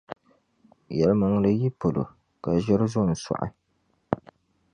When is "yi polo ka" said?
1.61-2.49